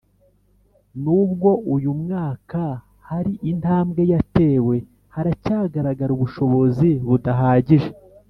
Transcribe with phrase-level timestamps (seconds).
[1.01, 2.63] N ubwo uyu mwaka
[3.09, 4.75] hari intambwe yatewe
[5.15, 7.89] haracyagaragara ubushobozi budahagije